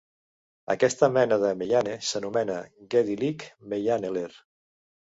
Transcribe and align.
Aquesta 0.75 1.09
mena 1.17 1.37
de 1.45 1.51
meyhane 1.59 1.95
s'anomena 2.09 2.57
"Gedikli 2.97 3.35
Meyhaneler". 3.75 4.31